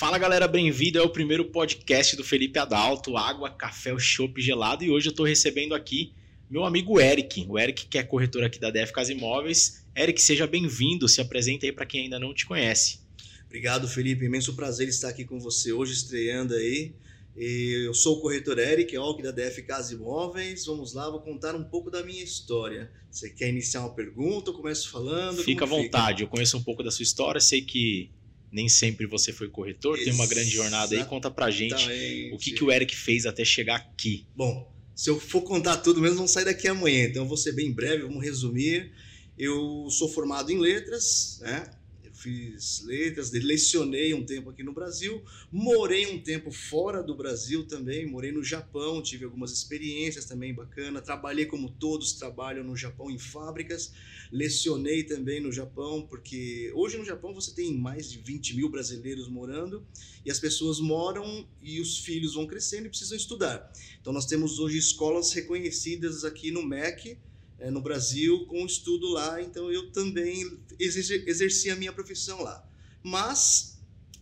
[0.00, 5.08] Fala galera, bem-vindo ao primeiro podcast do Felipe Adalto, água, café, chopp gelado e hoje
[5.08, 6.14] eu estou recebendo aqui
[6.48, 9.84] meu amigo Eric, o Eric que é corretor aqui da DF Casa Imóveis.
[9.94, 13.00] Eric, seja bem-vindo, se apresenta aí para quem ainda não te conhece.
[13.44, 16.94] Obrigado Felipe, imenso prazer estar aqui com você hoje estreando aí.
[17.36, 20.64] Eu sou o corretor Eric, Olk da DF Casa Imóveis.
[20.64, 22.90] Vamos lá, vou contar um pouco da minha história.
[23.10, 24.48] Você quer iniciar uma pergunta?
[24.48, 25.42] Eu começo falando.
[25.42, 26.22] Fica à vontade, fica?
[26.22, 28.10] eu conheço um pouco da sua história, sei que
[28.52, 31.04] nem sempre você foi corretor, tem uma grande jornada aí.
[31.04, 31.88] Conta pra gente
[32.32, 34.26] o que, que o Eric fez até chegar aqui.
[34.36, 37.04] Bom, se eu for contar tudo mesmo, vamos sair daqui amanhã.
[37.04, 38.92] Então eu vou ser bem breve, vamos resumir.
[39.38, 41.70] Eu sou formado em letras, né?
[42.20, 48.06] Fiz letras, lecionei um tempo aqui no Brasil, morei um tempo fora do Brasil também,
[48.06, 53.18] morei no Japão, tive algumas experiências também bacanas, trabalhei como todos trabalham no Japão em
[53.18, 53.92] fábricas,
[54.30, 59.28] lecionei também no Japão, porque hoje no Japão você tem mais de 20 mil brasileiros
[59.28, 59.86] morando
[60.24, 63.72] e as pessoas moram e os filhos vão crescendo e precisam estudar.
[64.00, 67.18] Então nós temos hoje escolas reconhecidas aqui no MEC,
[67.60, 72.66] é, no Brasil com estudo lá, então eu também exerci a minha profissão lá.
[73.02, 73.78] Mas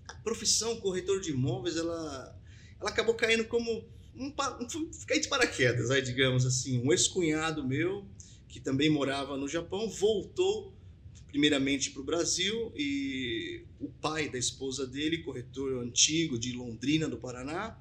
[0.06, 2.36] a profissão corretor de imóveis, ela,
[2.80, 6.80] ela acabou caindo como um, um de paraquedas, aí, digamos assim.
[6.80, 8.04] Um ex-cunhado meu,
[8.48, 10.74] que também morava no Japão, voltou
[11.28, 17.18] primeiramente para o Brasil e o pai da esposa dele, corretor antigo de Londrina, do
[17.18, 17.78] Paraná,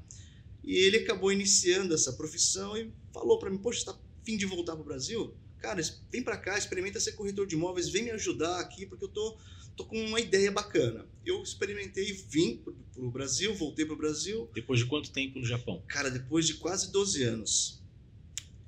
[0.63, 4.73] e ele acabou iniciando essa profissão e falou para mim: Poxa, está fim de voltar
[4.73, 5.33] para o Brasil?
[5.59, 9.09] Cara, vem para cá, experimenta ser corretor de imóveis, vem me ajudar aqui, porque eu
[9.09, 9.37] tô,
[9.75, 11.05] tô com uma ideia bacana.
[11.25, 14.49] Eu experimentei, vim pro, pro Brasil, voltei pro Brasil.
[14.53, 15.83] Depois de quanto tempo no Japão?
[15.87, 17.81] Cara, depois de quase 12 anos.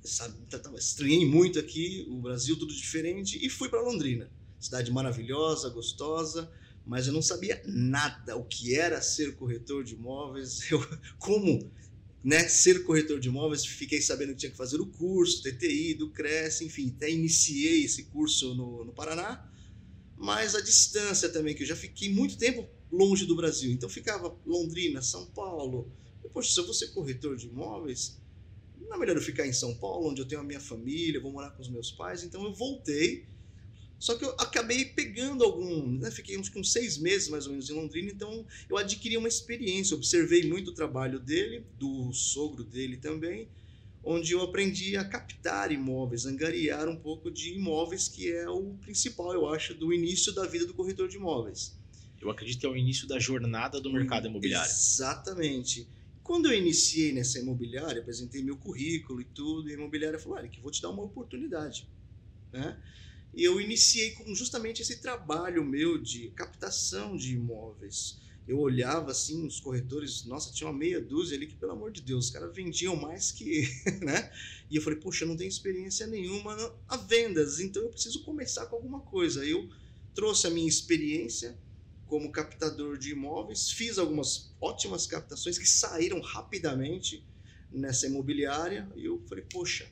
[0.04, 0.36] Sabe,
[0.78, 4.32] estranhei muito aqui, o Brasil tudo diferente, e fui para Londrina.
[4.60, 6.52] Cidade maravilhosa, gostosa,
[6.86, 10.80] mas eu não sabia nada o que era ser corretor de imóveis, eu,
[11.18, 11.72] como
[12.24, 16.10] né, ser corretor de imóveis, fiquei sabendo que tinha que fazer o curso, TTI, do
[16.12, 19.50] CRES, enfim, até iniciei esse curso no, no Paraná,
[20.18, 24.38] mas a distância também, que eu já fiquei muito tempo longe do Brasil, então ficava
[24.46, 25.92] Londrina, São Paulo,
[26.24, 28.20] e, poxa, se eu vou ser corretor de imóveis,
[28.82, 31.32] não é melhor eu ficar em São Paulo, onde eu tenho a minha família, vou
[31.32, 33.26] morar com os meus pais, então eu voltei,
[34.00, 36.10] só que eu acabei pegando algum, né?
[36.10, 39.96] fiquei uns, uns seis meses mais ou menos em Londrina, então eu adquiri uma experiência,
[39.96, 43.50] observei muito o trabalho dele, do sogro dele também,
[44.02, 49.34] onde eu aprendi a captar imóveis, angariar um pouco de imóveis, que é o principal,
[49.34, 51.78] eu acho, do início da vida do corretor de imóveis.
[52.22, 54.70] Eu acredito que é o início da jornada do mercado imobiliário.
[54.70, 55.90] Exatamente.
[56.24, 60.50] Quando eu iniciei nessa imobiliária, apresentei meu currículo e tudo, e a imobiliária falou: olha,
[60.50, 61.90] que vou te dar uma oportunidade.
[62.52, 62.78] Né?
[63.34, 68.20] E eu iniciei com justamente esse trabalho meu de captação de imóveis.
[68.48, 72.02] Eu olhava assim, os corretores, nossa, tinha uma meia dúzia ali que, pelo amor de
[72.02, 73.70] Deus, os caras vendiam mais que.
[74.02, 74.32] né?
[74.70, 76.56] E eu falei, poxa, eu não tenho experiência nenhuma
[76.88, 79.46] a vendas, então eu preciso começar com alguma coisa.
[79.46, 79.70] Eu
[80.16, 81.60] trouxe a minha experiência
[82.08, 87.24] como captador de imóveis, fiz algumas ótimas captações que saíram rapidamente
[87.72, 89.88] nessa imobiliária e eu falei, poxa,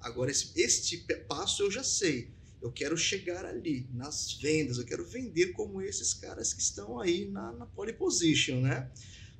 [0.00, 0.96] agora esse, este
[1.28, 6.12] passo eu já sei eu quero chegar ali nas vendas, eu quero vender como esses
[6.12, 8.90] caras que estão aí na, na pole position, né?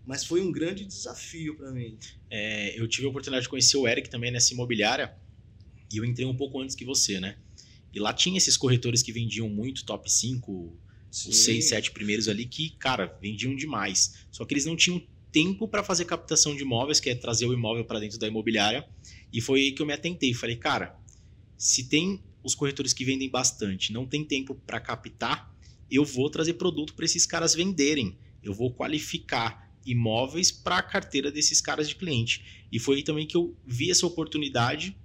[0.07, 1.99] Mas foi um grande desafio para mim.
[2.31, 5.15] É, eu tive a oportunidade de conhecer o Eric também nessa imobiliária
[5.93, 7.37] e eu entrei um pouco antes que você, né?
[7.93, 10.79] E lá tinha esses corretores que vendiam muito, top 5,
[11.11, 11.31] Sim.
[11.31, 14.15] os 6, 7 primeiros ali, que, cara, vendiam demais.
[14.31, 17.53] Só que eles não tinham tempo para fazer captação de imóveis, que é trazer o
[17.53, 18.89] imóvel para dentro da imobiliária.
[19.33, 20.33] E foi aí que eu me atentei.
[20.33, 20.97] Falei, cara,
[21.59, 25.55] se tem os corretores que vendem bastante não tem tempo para captar,
[25.91, 28.17] eu vou trazer produto para esses caras venderem.
[28.43, 32.67] Eu vou qualificar imóveis para a carteira desses caras de cliente.
[32.71, 34.97] E foi aí também que eu vi essa oportunidade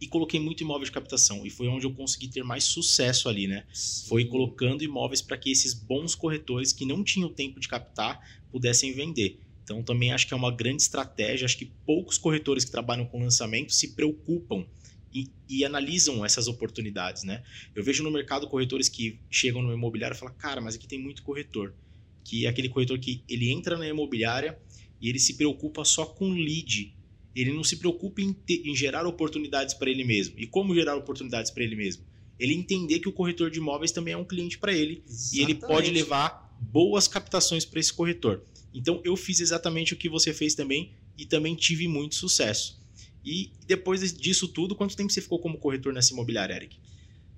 [0.00, 1.44] e coloquei muito imóvel de captação.
[1.46, 3.66] E foi onde eu consegui ter mais sucesso ali, né?
[4.08, 8.20] Foi colocando imóveis para que esses bons corretores que não tinham tempo de captar
[8.50, 9.40] pudessem vender.
[9.62, 11.44] Então também acho que é uma grande estratégia.
[11.44, 14.66] Acho que poucos corretores que trabalham com lançamento se preocupam
[15.12, 17.42] e, e, analisam essas oportunidades, né?
[17.74, 21.00] Eu vejo no mercado corretores que chegam no imobiliário e falam, cara, mas aqui tem
[21.00, 21.74] muito corretor.
[22.24, 24.58] Que é aquele corretor que ele entra na imobiliária
[25.00, 26.94] e ele se preocupa só com lead.
[27.34, 30.34] Ele não se preocupa em, ter, em gerar oportunidades para ele mesmo.
[30.38, 32.04] E como gerar oportunidades para ele mesmo?
[32.38, 35.36] Ele entender que o corretor de imóveis também é um cliente para ele exatamente.
[35.36, 38.42] e ele pode levar boas captações para esse corretor.
[38.72, 42.79] Então eu fiz exatamente o que você fez também e também tive muito sucesso.
[43.24, 46.78] E depois disso tudo, quanto tempo você ficou como corretor nessa imobiliária, Eric?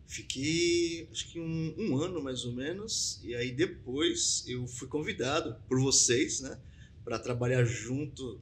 [0.06, 5.56] Fiquei, acho que um, um, ano mais ou menos, e aí depois eu fui convidado
[5.66, 6.60] por vocês, né,
[7.02, 8.40] para trabalhar junto,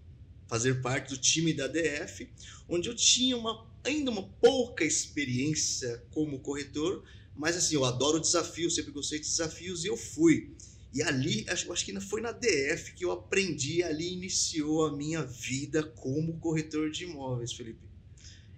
[0.48, 2.28] fazer parte do time da DF,
[2.68, 7.04] onde eu tinha uma, ainda uma pouca experiência como corretor,
[7.36, 10.52] mas assim, eu adoro desafios, sempre gostei de desafios e eu fui.
[10.92, 15.24] E ali, acho, acho que foi na DF que eu aprendi, ali iniciou a minha
[15.24, 17.88] vida como corretor de imóveis, Felipe.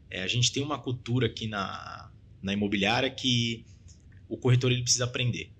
[0.09, 2.11] É, a gente tem uma cultura aqui na,
[2.43, 3.65] na imobiliária que
[4.29, 5.51] o corretor ele precisa aprender.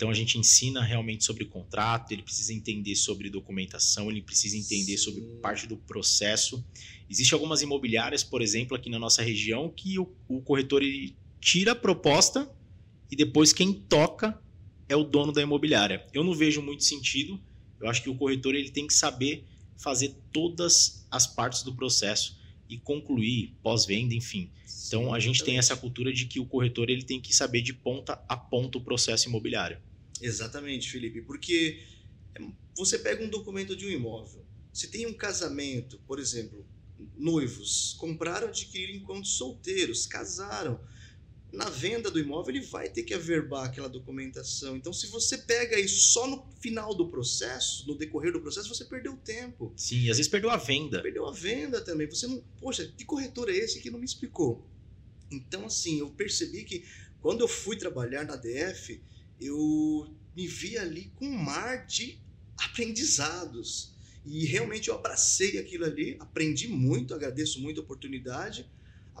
[0.00, 4.96] Então a gente ensina realmente sobre contrato, ele precisa entender sobre documentação, ele precisa entender
[4.96, 5.04] Sim.
[5.04, 6.64] sobre parte do processo.
[7.08, 11.72] Existem algumas imobiliárias, por exemplo, aqui na nossa região, que o, o corretor ele tira
[11.72, 12.50] a proposta
[13.10, 14.40] e depois quem toca
[14.90, 16.04] é o dono da imobiliária.
[16.12, 17.40] Eu não vejo muito sentido.
[17.80, 19.46] Eu acho que o corretor ele tem que saber
[19.78, 22.38] fazer todas as partes do processo
[22.68, 24.50] e concluir pós-venda, enfim.
[24.86, 27.72] Então a gente tem essa cultura de que o corretor ele tem que saber de
[27.72, 29.80] ponta a ponta o processo imobiliário.
[30.20, 31.84] Exatamente, Felipe, porque
[32.76, 36.66] você pega um documento de um imóvel, se tem um casamento, por exemplo,
[37.16, 40.80] noivos compraram, adquiriram enquanto solteiros, casaram
[41.52, 44.76] na venda do imóvel ele vai ter que averbar aquela documentação.
[44.76, 48.84] Então, se você pega isso só no final do processo, no decorrer do processo, você
[48.84, 49.72] perdeu tempo.
[49.76, 51.02] Sim, às vezes perdeu a venda.
[51.02, 52.08] Perdeu a venda também.
[52.08, 54.64] Você não, poxa, que corretor é esse que não me explicou?
[55.30, 56.84] Então, assim, eu percebi que
[57.20, 59.00] quando eu fui trabalhar na DF,
[59.40, 62.18] eu me vi ali com um mar de
[62.56, 63.92] aprendizados.
[64.24, 68.68] E realmente eu abracei aquilo ali, aprendi muito, agradeço muito a oportunidade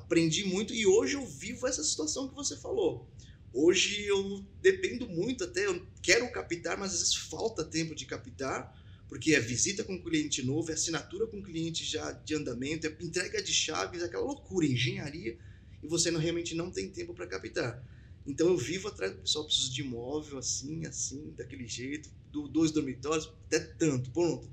[0.00, 3.08] aprendi muito e hoje eu vivo essa situação que você falou.
[3.52, 8.76] Hoje eu dependo muito até, eu quero captar, mas às vezes falta tempo de captar,
[9.08, 13.42] porque é visita com cliente novo, é assinatura com cliente já de andamento, é entrega
[13.42, 15.36] de chaves, aquela loucura, engenharia,
[15.82, 17.84] e você não, realmente não tem tempo para captar.
[18.26, 22.70] Então eu vivo atrás do pessoal, preciso de imóvel assim, assim, daquele jeito, do, dois
[22.70, 24.48] dormitórios, até tanto, pronto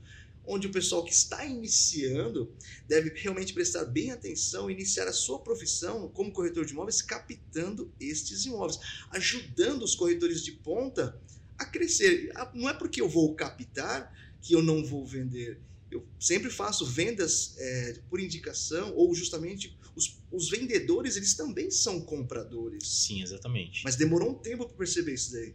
[0.48, 2.52] onde o pessoal que está iniciando
[2.88, 7.94] deve realmente prestar bem atenção e iniciar a sua profissão como corretor de imóveis, captando
[8.00, 8.80] estes imóveis,
[9.12, 11.20] ajudando os corretores de ponta
[11.58, 12.32] a crescer.
[12.36, 15.60] Ah, não é porque eu vou captar que eu não vou vender.
[15.92, 22.00] Eu sempre faço vendas é, por indicação ou justamente os, os vendedores eles também são
[22.00, 22.88] compradores.
[22.88, 23.84] Sim, exatamente.
[23.84, 25.54] Mas demorou um tempo para perceber isso daí.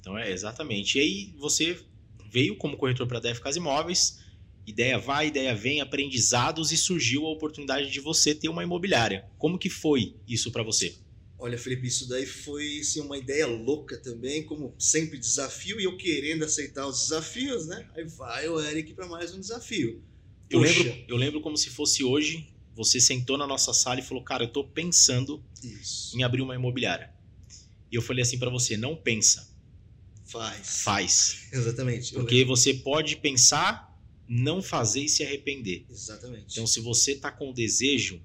[0.00, 0.98] Então é exatamente.
[0.98, 1.78] E aí você
[2.30, 4.21] veio como corretor para a DF Casa Imóveis,
[4.66, 9.24] Ideia vai, ideia vem, aprendizados e surgiu a oportunidade de você ter uma imobiliária.
[9.38, 10.94] Como que foi isso para você?
[11.36, 15.96] Olha, Felipe, isso daí foi assim, uma ideia louca também, como sempre desafio e eu
[15.96, 17.84] querendo aceitar os desafios, né?
[17.96, 20.00] Aí vai o Eric para mais um desafio.
[20.48, 24.22] Eu lembro, eu lembro como se fosse hoje, você sentou na nossa sala e falou:
[24.22, 26.16] "Cara, eu tô pensando isso.
[26.16, 27.10] em abrir uma imobiliária".
[27.90, 29.52] E eu falei assim para você: "Não pensa,
[30.24, 30.82] faz".
[30.84, 31.48] Faz.
[31.52, 32.14] Exatamente.
[32.14, 33.91] Porque você pode pensar
[34.28, 35.84] não fazer e se arrepender.
[35.90, 36.46] Exatamente.
[36.52, 38.20] Então, se você está com desejo,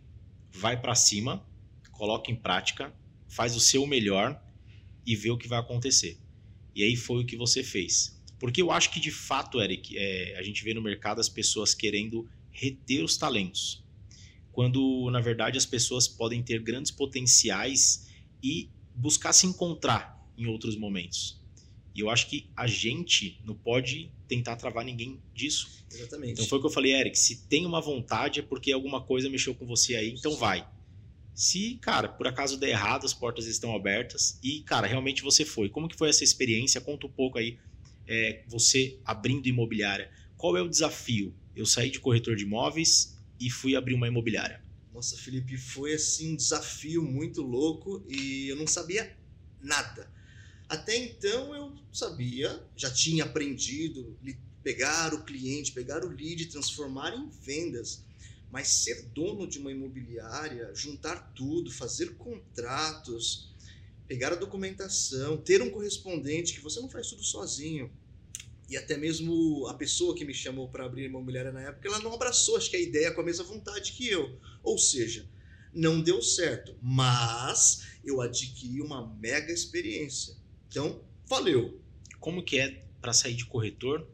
[0.51, 1.45] vai para cima,
[1.91, 2.93] coloca em prática,
[3.27, 4.41] faz o seu melhor
[5.05, 6.17] e vê o que vai acontecer.
[6.75, 8.17] E aí foi o que você fez.
[8.39, 11.73] Porque eu acho que de fato, Eric, é, a gente vê no mercado as pessoas
[11.73, 13.83] querendo reter os talentos,
[14.51, 18.07] quando na verdade as pessoas podem ter grandes potenciais
[18.43, 21.39] e buscar se encontrar em outros momentos.
[21.97, 25.83] E eu acho que a gente não pode tentar travar ninguém disso.
[25.91, 26.33] Exatamente.
[26.33, 29.27] Então foi o que eu falei, Eric, se tem uma vontade é porque alguma coisa
[29.27, 30.69] mexeu com você aí, então vai.
[31.33, 35.69] Se, cara, por acaso der errado, as portas estão abertas e, cara, realmente você foi.
[35.69, 36.79] Como que foi essa experiência?
[36.79, 37.57] Conta um pouco aí,
[38.07, 40.11] é, você abrindo imobiliária.
[40.37, 41.33] Qual é o desafio?
[41.55, 44.63] Eu saí de corretor de imóveis e fui abrir uma imobiliária.
[44.93, 49.17] Nossa, Felipe, foi assim um desafio muito louco e eu não sabia
[49.59, 50.15] nada.
[50.69, 54.17] Até então eu sabia, já tinha aprendido
[54.61, 58.03] pegar o cliente, pegar o lead, transformar em vendas.
[58.51, 63.53] Mas ser dono de uma imobiliária, juntar tudo, fazer contratos,
[64.07, 67.91] pegar a documentação, ter um correspondente, que você não faz tudo sozinho.
[68.69, 71.99] E até mesmo a pessoa que me chamou para abrir a imobiliária na época, ela
[71.99, 74.37] não abraçou, acho que a ideia com a mesma vontade que eu.
[74.61, 75.25] Ou seja,
[75.73, 80.35] não deu certo, mas eu adquiri uma mega experiência.
[80.77, 81.81] Então, valeu.
[82.19, 84.07] Como que é para sair de corretor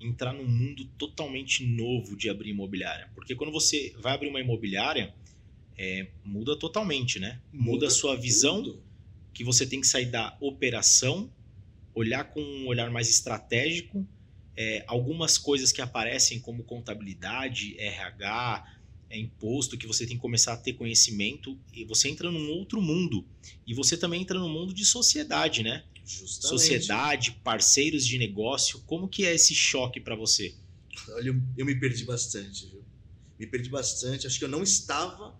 [0.00, 3.08] entrar num mundo totalmente novo de abrir imobiliária?
[3.14, 5.14] Porque quando você vai abrir uma imobiliária,
[5.78, 7.40] é, muda totalmente, né?
[7.52, 8.82] Muda, muda a sua visão, tudo.
[9.32, 11.30] que você tem que sair da operação,
[11.94, 14.04] olhar com um olhar mais estratégico,
[14.56, 18.64] é, algumas coisas que aparecem como contabilidade, RH,
[19.10, 22.82] é imposto, que você tem que começar a ter conhecimento e você entra num outro
[22.82, 23.24] mundo.
[23.64, 25.84] E você também entra num mundo de sociedade, né?
[26.18, 26.48] Justamente.
[26.48, 28.80] Sociedade, parceiros de negócio.
[28.86, 30.54] Como que é esse choque para você?
[31.10, 32.84] Olha, eu, eu me perdi bastante, viu?
[33.38, 34.26] Me perdi bastante.
[34.26, 35.38] Acho que eu não estava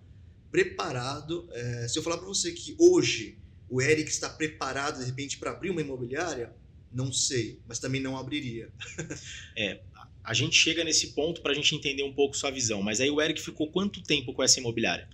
[0.50, 1.49] preparado.
[1.53, 3.37] É, se eu falar para você que hoje
[3.69, 6.55] o Eric está preparado, de repente, para abrir uma imobiliária,
[6.93, 8.73] não sei, mas também não abriria.
[9.57, 9.81] é,
[10.23, 12.83] a gente chega nesse ponto para a gente entender um pouco sua visão.
[12.83, 15.09] Mas aí o Eric ficou quanto tempo com essa imobiliária?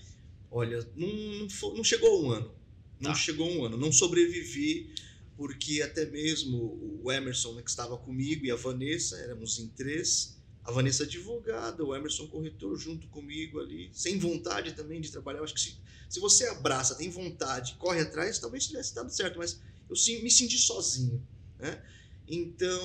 [0.50, 2.54] Olha, não, não, não chegou a um ano.
[3.00, 3.16] Não tá.
[3.16, 3.76] chegou a um ano.
[3.76, 4.90] Não sobrevivi
[5.36, 10.36] porque até mesmo o Emerson, né, que estava comigo, e a Vanessa, éramos em três.
[10.64, 15.38] A Vanessa advogada, o Emerson corretor junto comigo ali, sem vontade também de trabalhar.
[15.38, 15.76] Eu acho que se,
[16.08, 20.30] se você abraça, tem vontade, corre atrás, talvez tivesse dado certo, mas eu sim, me
[20.30, 21.24] senti sozinho.
[21.58, 21.82] Né?
[22.26, 22.82] Então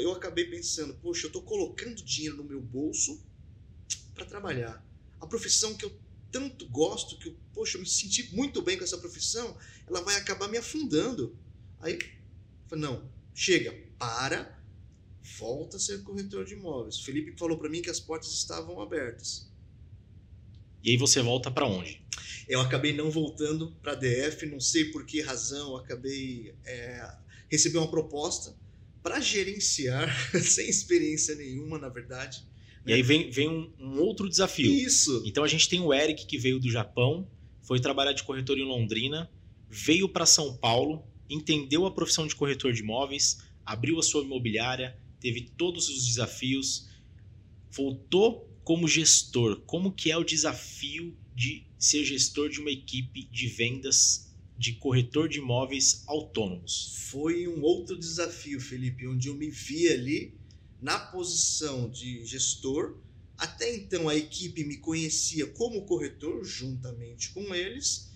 [0.00, 3.22] eu acabei pensando, poxa, eu estou colocando dinheiro no meu bolso
[4.14, 4.84] para trabalhar.
[5.20, 5.96] A profissão que eu
[6.32, 9.56] tanto gosto, que eu, poxa, eu me senti muito bem com essa profissão,
[9.86, 11.36] ela vai acabar me afundando.
[11.82, 11.98] Aí,
[12.70, 13.02] não,
[13.34, 14.58] chega, para,
[15.38, 16.96] volta a ser corretor de imóveis.
[16.98, 19.50] O Felipe falou para mim que as portas estavam abertas.
[20.82, 22.00] E aí você volta para onde?
[22.48, 27.14] Eu acabei não voltando para a DF, não sei por que razão, acabei é,
[27.48, 28.56] recebi uma proposta
[29.02, 30.08] para gerenciar,
[30.40, 32.44] sem experiência nenhuma, na verdade.
[32.84, 32.94] E né?
[32.94, 34.72] aí vem, vem um, um, outro desafio.
[34.72, 35.22] Isso.
[35.26, 37.28] Então a gente tem o Eric que veio do Japão,
[37.60, 39.30] foi trabalhar de corretor em Londrina,
[39.68, 44.96] veio para São Paulo, entendeu a profissão de corretor de imóveis, abriu a sua imobiliária,
[45.20, 46.88] teve todos os desafios,
[47.70, 49.62] voltou como gestor.
[49.62, 55.28] Como que é o desafio de ser gestor de uma equipe de vendas de corretor
[55.28, 57.08] de imóveis autônomos?
[57.10, 60.34] Foi um outro desafio, Felipe, onde eu me vi ali
[60.80, 62.98] na posição de gestor.
[63.38, 68.11] Até então a equipe me conhecia como corretor, juntamente com eles.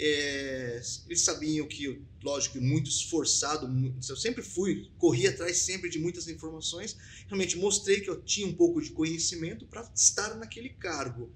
[0.00, 3.68] É, eles sabiam que, lógico, muito esforçado,
[4.08, 6.96] eu sempre fui, corri atrás sempre de muitas informações.
[7.26, 11.32] Realmente mostrei que eu tinha um pouco de conhecimento para estar naquele cargo.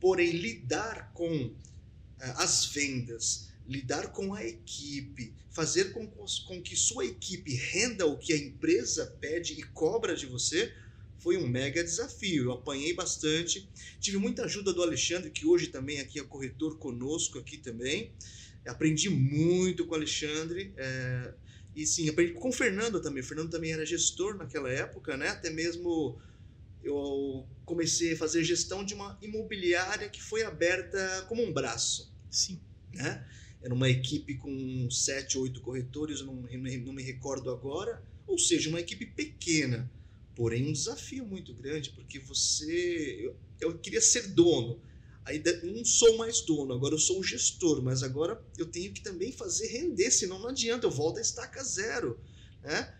[0.00, 1.52] Porém, lidar com
[2.20, 8.16] é, as vendas, lidar com a equipe, fazer com, com que sua equipe renda o
[8.16, 10.72] que a empresa pede e cobra de você,
[11.18, 12.44] foi um mega desafio.
[12.44, 13.68] Eu apanhei bastante,
[14.00, 18.12] tive muita ajuda do Alexandre, que hoje também aqui é corretor conosco aqui também.
[18.66, 20.72] Aprendi muito com o Alexandre.
[20.76, 21.34] É,
[21.74, 23.22] e sim, aprendi com o Fernando também.
[23.22, 25.28] O Fernando também era gestor naquela época, né?
[25.28, 26.20] Até mesmo
[26.82, 32.12] eu comecei a fazer gestão de uma imobiliária que foi aberta como um braço.
[32.30, 32.60] Sim.
[32.92, 33.24] Né?
[33.66, 36.34] era uma equipe com sete, oito corretores, não,
[36.84, 39.90] não me recordo agora, ou seja, uma equipe pequena,
[40.36, 43.18] porém um desafio muito grande, porque você.
[43.20, 44.80] Eu, eu queria ser dono,
[45.24, 49.00] aí não sou mais dono, agora eu sou o gestor, mas agora eu tenho que
[49.00, 52.20] também fazer render, senão não adianta, eu volto a estaca zero.
[52.62, 52.94] Né?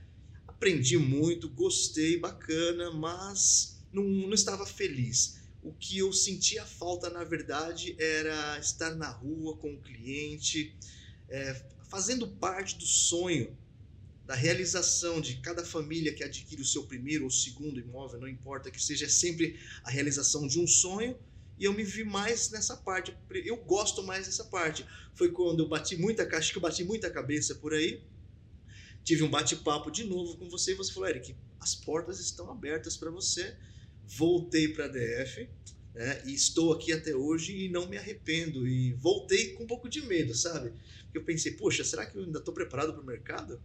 [0.49, 7.25] Aprendi muito, gostei, bacana, mas não, não estava feliz o que eu sentia falta, na
[7.25, 10.73] verdade, era estar na rua com o cliente,
[11.29, 13.57] é, fazendo parte do sonho,
[14.27, 18.71] da realização de cada família que adquire o seu primeiro ou segundo imóvel, não importa
[18.71, 21.17] que seja sempre a realização de um sonho.
[21.59, 23.17] E eu me vi mais nessa parte.
[23.31, 24.85] Eu gosto mais dessa parte.
[25.15, 28.03] Foi quando eu bati muita caixa, que eu bati muita cabeça por aí.
[29.03, 32.97] Tive um bate-papo de novo com você e você falou, Eric, as portas estão abertas
[32.97, 33.57] para você
[34.07, 35.49] voltei para a DF
[35.97, 38.69] né, e estou aqui até hoje e não me arrependo.
[38.69, 40.71] E voltei com um pouco de medo, sabe?
[41.05, 43.59] Porque eu pensei, poxa, será que eu ainda estou preparado para o mercado?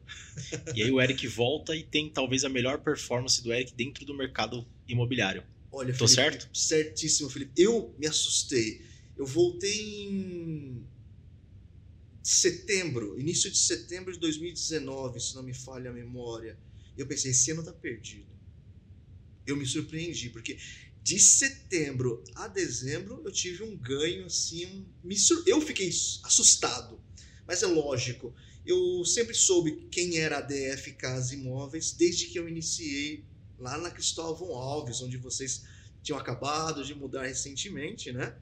[0.74, 4.16] E aí o Eric volta e tem talvez a melhor performance do Eric dentro do
[4.16, 5.44] mercado imobiliário.
[5.70, 6.50] Olha, Tô Felipe, certo?
[6.58, 7.52] Certíssimo, Felipe.
[7.62, 8.82] Eu me assustei.
[9.18, 10.88] Eu voltei em
[12.24, 16.58] setembro, início de setembro de 2019, se não me falha a memória.
[16.98, 18.32] Eu pensei, esse ano está perdido
[19.46, 20.58] eu me surpreendi, porque
[21.04, 25.90] de setembro a dezembro eu tive um ganho assim, um, eu fiquei
[26.24, 27.02] assustado.
[27.48, 28.34] Mas é lógico,
[28.66, 33.26] eu sempre soube quem era a DF Casa Imóveis desde que eu iniciei
[33.60, 35.64] lá na Cristóvão Alves, onde vocês
[36.04, 38.36] tinham acabado de mudar recentemente, né?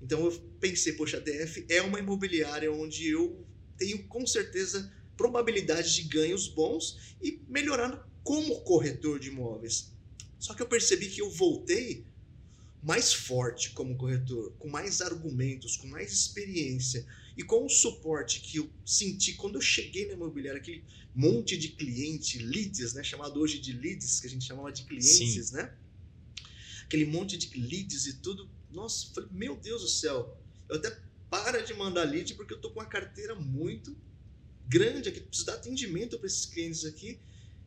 [0.00, 3.46] Então eu pensei, poxa, a DF é uma imobiliária onde eu
[3.78, 9.93] tenho com certeza probabilidade de ganhos bons e melhorar como corretor de imóveis.
[10.44, 12.04] Só que eu percebi que eu voltei
[12.82, 18.58] mais forte como corretor, com mais argumentos, com mais experiência e com o suporte que
[18.58, 20.84] eu senti quando eu cheguei na imobiliária, aquele
[21.14, 25.48] monte de cliente, leads, né, chamado hoje de leads, que a gente chamava de clientes,
[25.48, 25.54] Sim.
[25.54, 25.74] né?
[26.84, 28.46] aquele monte de leads e tudo.
[28.70, 30.94] Nossa, falei, meu Deus do céu, eu até
[31.30, 33.96] para de mandar lead porque eu tô com uma carteira muito
[34.68, 37.18] grande aqui, preciso dar atendimento para esses clientes aqui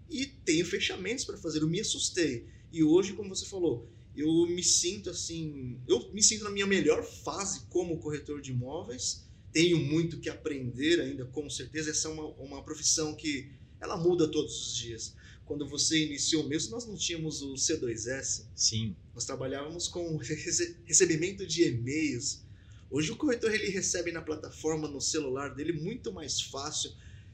[0.08, 1.64] e tenho fechamentos para fazer.
[1.64, 2.56] Eu me assustei.
[2.78, 7.04] E hoje, como você falou, eu me sinto assim, eu me sinto na minha melhor
[7.04, 9.28] fase como corretor de imóveis.
[9.52, 11.90] Tenho muito que aprender ainda, com certeza.
[11.90, 13.50] Essa é uma, uma profissão que
[13.82, 15.16] ela muda todos os dias.
[15.44, 18.46] Quando você iniciou mesmo, nós não tínhamos o C2S.
[18.54, 18.96] Sim.
[19.16, 20.18] Nós trabalhávamos com
[20.86, 22.46] recebimento de e-mails.
[22.92, 26.92] Hoje o corretor ele recebe na plataforma, no celular dele, muito mais fácil.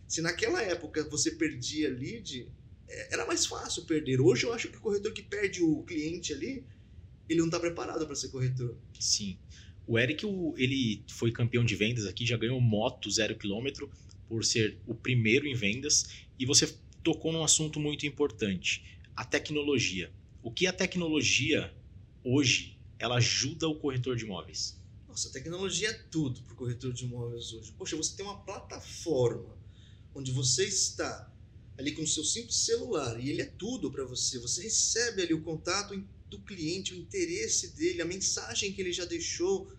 [0.07, 2.50] Se naquela época você perdia lead,
[2.87, 4.21] era mais fácil perder.
[4.21, 6.65] Hoje eu acho que o corretor que perde o cliente ali,
[7.27, 8.77] ele não está preparado para ser corretor.
[8.99, 9.37] Sim.
[9.85, 10.25] O Eric,
[10.57, 13.91] ele foi campeão de vendas aqui, já ganhou moto zero quilômetro
[14.27, 16.05] por ser o primeiro em vendas.
[16.39, 16.73] E você
[17.03, 18.83] tocou num assunto muito importante,
[19.15, 20.11] a tecnologia.
[20.41, 21.73] O que a tecnologia
[22.23, 24.81] hoje ela ajuda o corretor de imóveis?
[25.07, 27.71] Nossa, a tecnologia é tudo para o corretor de imóveis hoje.
[27.73, 29.57] Poxa, você tem uma plataforma
[30.15, 31.32] onde você está
[31.77, 34.39] ali com o seu simples celular e ele é tudo para você.
[34.39, 35.95] Você recebe ali o contato
[36.29, 39.71] do cliente, o interesse dele, a mensagem que ele já deixou,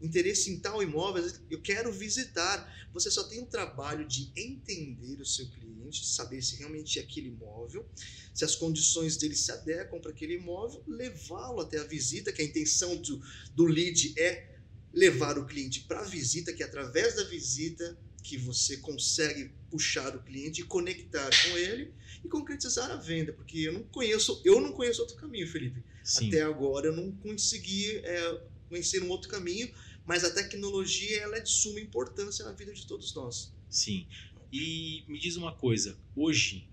[0.00, 2.88] interesse em tal imóvel, eu quero visitar.
[2.92, 7.28] Você só tem o trabalho de entender o seu cliente, saber se realmente é aquele
[7.28, 7.86] imóvel,
[8.34, 12.44] se as condições dele se adequam para aquele imóvel, levá-lo até a visita, que a
[12.44, 13.20] intenção do,
[13.54, 14.58] do lead é
[14.92, 17.98] levar o cliente para a visita, que é através da visita
[18.28, 21.92] que você consegue puxar o cliente e conectar com ele
[22.24, 25.82] e concretizar a venda, porque eu não conheço, eu não conheço outro caminho, Felipe.
[26.04, 26.28] Sim.
[26.28, 29.72] Até agora eu não consegui é, conhecer um outro caminho
[30.08, 33.52] mas a tecnologia ela é de suma importância na vida de todos nós.
[33.68, 34.06] Sim.
[34.50, 36.66] E me diz uma coisa, hoje,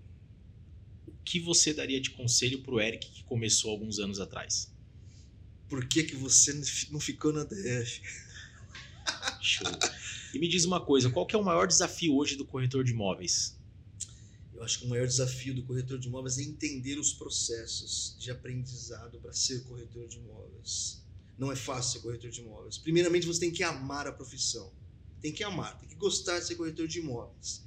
[1.06, 4.72] o que você daria de conselho para o Eric que começou alguns anos atrás?
[5.68, 6.54] Por que, que você
[6.90, 8.00] não ficou na DF?
[9.42, 9.66] Show.
[10.36, 13.58] E me diz uma coisa, qual é o maior desafio hoje do corretor de imóveis?
[14.52, 18.30] Eu acho que o maior desafio do corretor de imóveis é entender os processos de
[18.30, 21.06] aprendizado para ser corretor de imóveis
[21.38, 22.76] não é fácil ser corretor de imóveis.
[22.76, 24.70] Primeiramente, você tem que amar a profissão.
[25.22, 27.64] Tem que amar, tem que gostar de ser corretor de imóveis.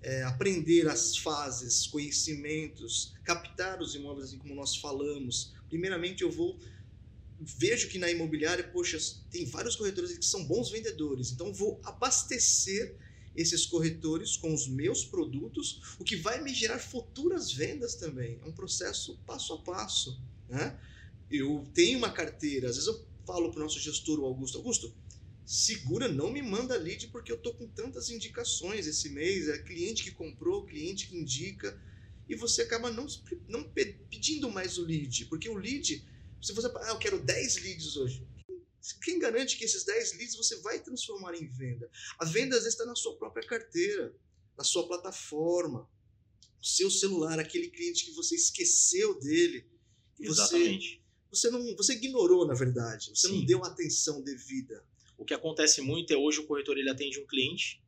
[0.00, 5.52] É, aprender as fases, conhecimentos, captar os imóveis, assim como nós falamos.
[5.68, 6.58] Primeiramente, eu vou.
[7.58, 8.98] Vejo que na imobiliária, poxa,
[9.30, 12.96] tem vários corretores que são bons vendedores, então vou abastecer
[13.34, 18.38] esses corretores com os meus produtos, o que vai me gerar futuras vendas também.
[18.42, 20.20] É um processo passo a passo.
[20.48, 20.78] Né?
[21.32, 24.94] eu tenho uma carteira, às vezes eu falo para o nosso gestor, o Augusto, Augusto,
[25.44, 30.04] segura, não me manda lead porque eu tô com tantas indicações esse mês, é cliente
[30.04, 31.80] que comprou, cliente que indica,
[32.28, 33.06] e você acaba não,
[33.48, 36.04] não pedindo mais o lead, porque o lead,
[36.42, 38.26] se você, ah, eu quero 10 leads hoje,
[39.02, 41.88] quem garante que esses 10 leads você vai transformar em venda?
[42.18, 44.14] A venda às vezes está na sua própria carteira,
[44.58, 45.88] na sua plataforma,
[46.58, 49.66] no seu celular, aquele cliente que você esqueceu dele.
[50.18, 50.96] Exatamente.
[50.96, 51.02] Você
[51.32, 53.38] você não você ignorou na verdade você Sim.
[53.38, 54.84] não deu atenção devida
[55.16, 57.82] o que acontece muito é hoje o corretor ele atende um cliente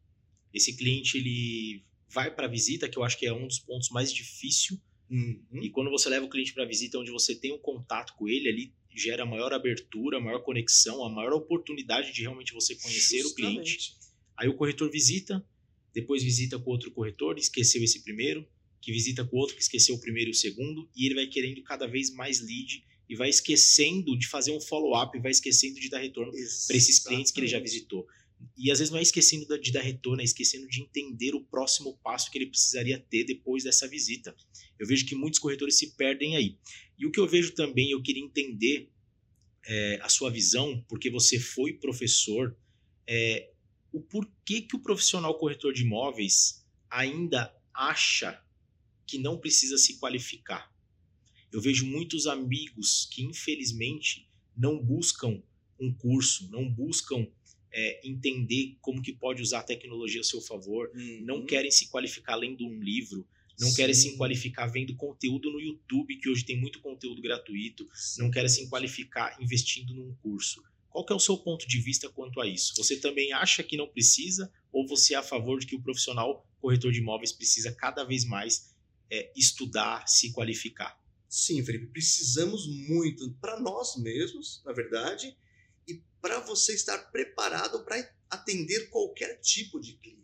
[0.53, 3.90] esse cliente ele vai para a visita que eu acho que é um dos pontos
[3.90, 5.62] mais difícil uhum.
[5.62, 8.29] e quando você leva o cliente para a visita onde você tem um contato com
[8.29, 13.33] ele ali gera maior abertura maior conexão a maior oportunidade de realmente você conhecer Justamente.
[13.33, 13.95] o cliente
[14.37, 15.45] aí o corretor visita
[15.93, 18.47] depois visita com outro corretor esqueceu esse primeiro
[18.81, 21.62] que visita com outro que esqueceu o primeiro e o segundo e ele vai querendo
[21.62, 25.99] cada vez mais lead e vai esquecendo de fazer um follow-up, vai esquecendo de dar
[25.99, 28.07] retorno para esses clientes que ele já visitou.
[28.57, 31.99] E às vezes não é esquecendo de dar retorno, é esquecendo de entender o próximo
[32.03, 34.35] passo que ele precisaria ter depois dessa visita.
[34.78, 36.58] Eu vejo que muitos corretores se perdem aí.
[36.98, 38.90] E o que eu vejo também, eu queria entender
[39.66, 42.56] é, a sua visão, porque você foi professor,
[43.06, 43.50] é,
[43.92, 48.42] o porquê que o profissional corretor de imóveis ainda acha
[49.06, 50.72] que não precisa se qualificar.
[51.52, 55.42] Eu vejo muitos amigos que, infelizmente, não buscam
[55.78, 57.26] um curso, não buscam
[57.72, 61.22] é, entender como que pode usar a tecnologia a seu favor, uhum.
[61.24, 63.26] não querem se qualificar lendo um livro,
[63.59, 63.77] não Sim.
[63.77, 68.23] querem se qualificar vendo conteúdo no YouTube, que hoje tem muito conteúdo gratuito, Sim.
[68.23, 70.62] não querem se qualificar investindo num curso.
[70.90, 72.75] Qual é o seu ponto de vista quanto a isso?
[72.77, 76.47] Você também acha que não precisa ou você é a favor de que o profissional
[76.61, 78.73] corretor de imóveis precisa cada vez mais
[79.11, 80.99] é, estudar, se qualificar?
[81.29, 85.37] Sim, Felipe, precisamos muito para nós mesmos, na verdade,
[85.87, 87.97] e para você estar preparado para
[88.31, 90.23] atender qualquer tipo de cliente.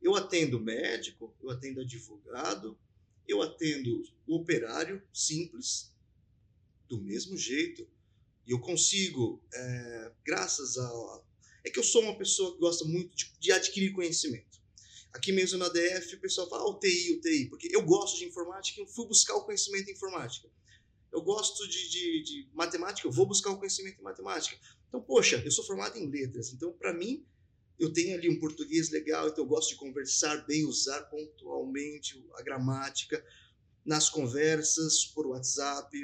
[0.00, 2.78] Eu atendo médico, eu atendo advogado,
[3.26, 5.92] eu atendo operário simples,
[6.88, 7.86] do mesmo jeito.
[8.46, 11.22] E eu consigo, é, graças a.
[11.64, 14.58] É que eu sou uma pessoa que gosta muito de, de adquirir conhecimento.
[15.12, 18.18] Aqui mesmo na DF, o pessoal fala, ah, o TI, o TI, porque eu gosto
[18.18, 20.48] de informática e fui buscar o conhecimento em informática.
[21.10, 24.56] Eu gosto de, de, de, matemática, eu vou buscar o conhecimento em matemática.
[24.86, 27.24] Então, poxa, eu sou formado em letras, então, para mim,
[27.78, 32.42] eu tenho ali um português legal, então eu gosto de conversar bem, usar pontualmente a
[32.42, 33.24] gramática
[33.84, 35.96] nas conversas, por WhatsApp,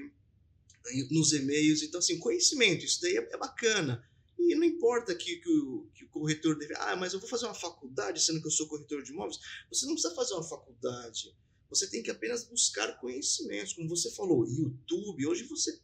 [1.11, 1.83] nos e-mails.
[1.83, 4.05] Então, assim, conhecimento, isso daí é, é bacana.
[4.39, 6.75] E não importa que, que, o, que o corretor deve.
[6.77, 9.39] Ah, mas eu vou fazer uma faculdade sendo que eu sou corretor de imóveis.
[9.71, 11.35] Você não precisa fazer uma faculdade.
[11.71, 13.73] Você tem que apenas buscar conhecimentos.
[13.73, 15.27] Como você falou, YouTube.
[15.27, 15.81] Hoje você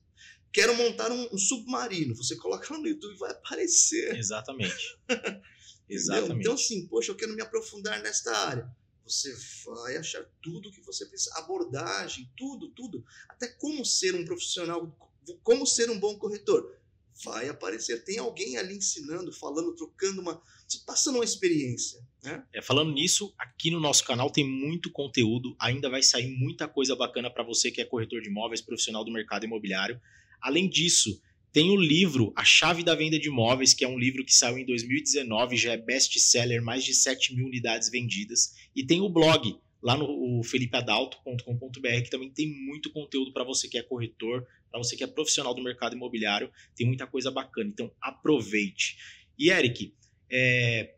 [0.53, 2.15] quer montar um, um submarino.
[2.17, 4.17] Você coloca lá no YouTube e vai aparecer.
[4.17, 4.99] Exatamente.
[5.91, 6.41] Exatamente.
[6.41, 8.71] Então, assim, poxa, eu quero me aprofundar nesta área.
[9.05, 9.35] Você
[9.67, 13.05] vai achar tudo que você precisa, abordagem, tudo, tudo.
[13.29, 14.97] Até como ser um profissional,
[15.43, 16.81] como ser um bom corretor
[17.25, 18.05] vai aparecer.
[18.05, 20.41] Tem alguém ali ensinando, falando, trocando uma.
[20.87, 22.01] passando uma experiência.
[22.23, 22.45] Né?
[22.53, 26.95] É, falando nisso, aqui no nosso canal tem muito conteúdo, ainda vai sair muita coisa
[26.95, 30.01] bacana para você que é corretor de imóveis, profissional do mercado imobiliário.
[30.41, 31.21] Além disso,
[31.53, 34.59] tem o livro A Chave da Venda de Imóveis, que é um livro que saiu
[34.59, 38.55] em 2019, já é best-seller, mais de 7 mil unidades vendidas.
[38.75, 43.79] E tem o blog, lá no felipeadalto.com.br, que também tem muito conteúdo para você que
[43.79, 47.69] é corretor, para você que é profissional do mercado imobiliário, tem muita coisa bacana.
[47.69, 48.97] Então aproveite.
[49.39, 49.93] E Eric,
[50.31, 50.95] é,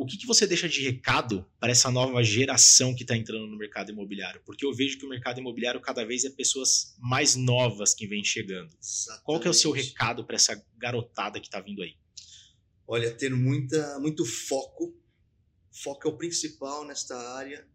[0.00, 3.58] o que, que, você deixa de recado para essa nova geração que está entrando no
[3.58, 4.40] mercado imobiliário?
[4.46, 8.24] Porque eu vejo que o mercado imobiliário cada vez é pessoas mais novas que vêm
[8.24, 8.74] chegando.
[8.82, 9.24] Exatamente.
[9.24, 11.96] Qual que é o seu recado para essa garotada que está vindo aí?
[12.88, 14.98] Olha, ter muita, muito foco.
[15.70, 17.68] Foco é o principal nesta área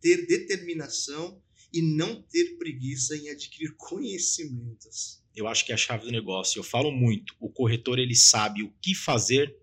[0.00, 1.40] ter determinação
[1.72, 5.22] e não ter preguiça em adquirir conhecimentos.
[5.36, 6.58] Eu acho que é a chave do negócio.
[6.58, 7.32] Eu falo muito.
[7.38, 9.56] O corretor ele sabe o que fazer,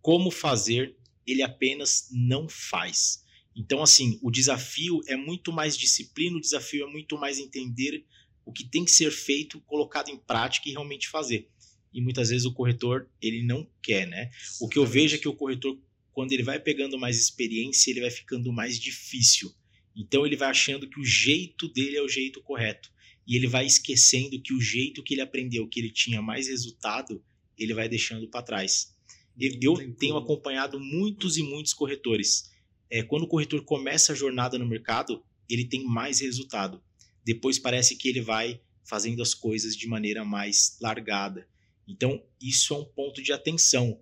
[0.00, 3.24] como fazer, ele apenas não faz.
[3.56, 8.04] Então, assim, o desafio é muito mais disciplina, o desafio é muito mais entender
[8.44, 11.48] o que tem que ser feito, colocado em prática e realmente fazer.
[11.92, 14.30] E muitas vezes o corretor, ele não quer, né?
[14.60, 15.80] O que eu vejo é que o corretor,
[16.12, 19.54] quando ele vai pegando mais experiência, ele vai ficando mais difícil.
[19.96, 22.92] Então ele vai achando que o jeito dele é o jeito correto.
[23.26, 27.24] E ele vai esquecendo que o jeito que ele aprendeu, que ele tinha mais resultado,
[27.56, 28.93] ele vai deixando para trás.
[29.38, 32.50] Eu, tenho acompanhado muitos e muitos corretores.
[32.90, 36.82] É, quando o corretor começa a jornada no mercado, ele tem mais resultado.
[37.24, 41.48] Depois parece que ele vai fazendo as coisas de maneira mais largada.
[41.88, 44.00] Então, isso é um ponto de atenção.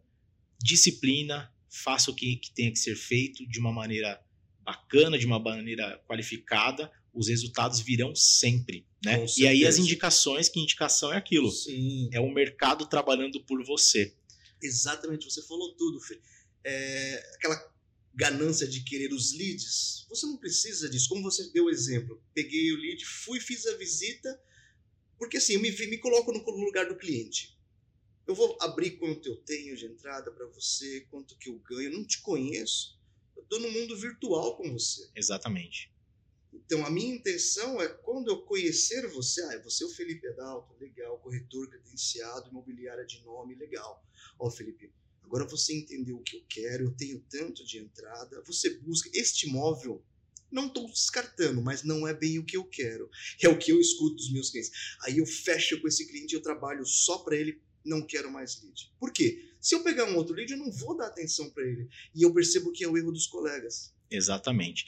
[0.62, 4.23] Disciplina, faça o que, que tenha que ser feito de uma maneira
[4.64, 9.25] bacana, de uma maneira qualificada, os resultados virão sempre, né?
[9.37, 11.51] E aí as indicações, que indicação é aquilo?
[11.51, 12.09] Sim.
[12.12, 14.14] É o mercado trabalhando por você.
[14.62, 16.20] Exatamente, você falou tudo, Fê.
[16.64, 17.72] É, aquela
[18.14, 21.09] ganância de querer os leads, você não precisa disso.
[21.09, 24.40] Como você deu o exemplo, peguei o lead, fui, fiz a visita,
[25.18, 27.59] porque assim, eu me, me coloco no lugar do cliente.
[28.27, 31.98] Eu vou abrir quanto eu tenho de entrada para você, quanto que eu ganho, eu
[31.98, 33.03] não te conheço
[33.37, 35.09] eu estou no mundo virtual com você.
[35.14, 35.90] Exatamente.
[36.53, 40.75] Então, a minha intenção é, quando eu conhecer você, ah, você é o Felipe Adalto,
[40.79, 44.05] legal, corretor credenciado, imobiliária de nome, legal.
[44.38, 48.71] Ó, Felipe, agora você entendeu o que eu quero, eu tenho tanto de entrada, você
[48.71, 50.05] busca este imóvel,
[50.51, 53.11] não estou descartando, mas não é bem o que eu quero.
[53.41, 54.71] É o que eu escuto dos meus clientes.
[55.01, 58.93] Aí eu fecho com esse cliente, eu trabalho só para ele não quero mais lead.
[58.99, 59.51] Por quê?
[59.61, 61.88] Se eu pegar um outro lead, eu não vou dar atenção para ele.
[62.15, 63.93] E eu percebo que é o erro dos colegas.
[64.11, 64.85] Exatamente.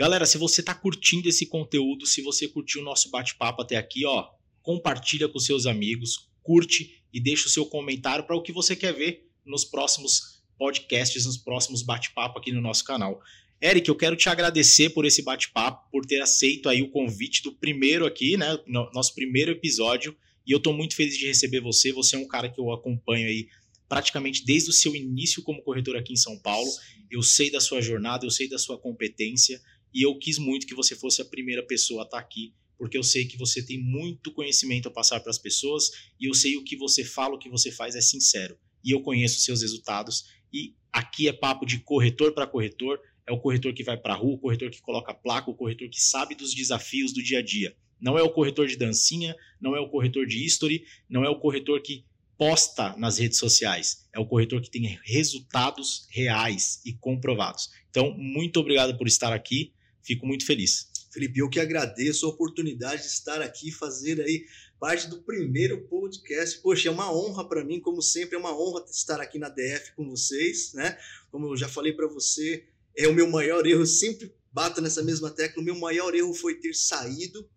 [0.00, 4.06] Galera, se você está curtindo esse conteúdo, se você curtiu o nosso bate-papo até aqui,
[4.06, 4.30] ó,
[4.62, 8.94] compartilha com seus amigos, curte e deixa o seu comentário para o que você quer
[8.94, 13.20] ver nos próximos podcasts, nos próximos bate-papo aqui no nosso canal.
[13.60, 17.52] Eric, eu quero te agradecer por esse bate-papo, por ter aceito aí o convite do
[17.52, 18.58] primeiro aqui, né,
[18.94, 20.16] nosso primeiro episódio.
[20.46, 21.92] E eu estou muito feliz de receber você.
[21.92, 23.48] Você é um cara que eu acompanho aí
[23.86, 26.70] praticamente desde o seu início como corretor aqui em São Paulo.
[27.10, 29.60] Eu sei da sua jornada, eu sei da sua competência
[29.94, 32.96] e eu quis muito que você fosse a primeira pessoa a estar tá aqui, porque
[32.96, 36.56] eu sei que você tem muito conhecimento a passar para as pessoas e eu sei
[36.56, 38.58] o que você fala, o que você faz é sincero.
[38.82, 43.32] E eu conheço os seus resultados e aqui é papo de corretor para corretor, é
[43.32, 46.00] o corretor que vai para a rua, o corretor que coloca placa, o corretor que
[46.00, 47.76] sabe dos desafios do dia a dia.
[48.00, 51.38] Não é o corretor de dancinha, não é o corretor de history, não é o
[51.38, 52.04] corretor que
[52.40, 54.08] posta nas redes sociais.
[54.14, 57.68] É o corretor que tem resultados reais e comprovados.
[57.90, 59.74] Então, muito obrigado por estar aqui.
[60.10, 60.88] Fico muito feliz.
[61.12, 64.44] Felipe, eu que agradeço a oportunidade de estar aqui e fazer aí
[64.80, 66.58] parte do primeiro podcast.
[66.58, 69.92] Poxa, é uma honra para mim, como sempre, é uma honra estar aqui na DF
[69.94, 70.98] com vocês, né?
[71.30, 72.64] Como eu já falei para você,
[72.96, 76.34] é o meu maior erro, eu sempre bato nessa mesma tecla, o meu maior erro
[76.34, 77.48] foi ter saído,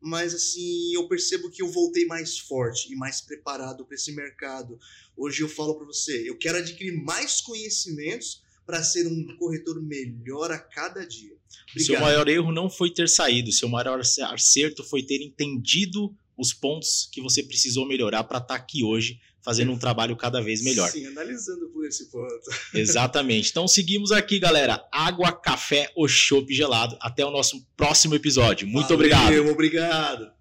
[0.00, 4.80] mas assim, eu percebo que eu voltei mais forte e mais preparado para esse mercado.
[5.16, 10.50] Hoje eu falo para você, eu quero adquirir mais conhecimentos para ser um corretor melhor
[10.50, 11.38] a cada dia.
[11.70, 11.86] Obrigado.
[11.86, 17.08] Seu maior erro não foi ter saído, seu maior acerto foi ter entendido os pontos
[17.12, 20.88] que você precisou melhorar para estar tá aqui hoje fazendo um trabalho cada vez melhor.
[20.90, 22.28] Sim, analisando por esse ponto.
[22.74, 23.50] Exatamente.
[23.50, 24.86] Então seguimos aqui, galera.
[24.92, 26.96] Água, café ou chopp gelado.
[27.00, 28.66] Até o nosso próximo episódio.
[28.66, 29.50] Muito Valeu, obrigado.
[29.50, 30.39] Obrigado.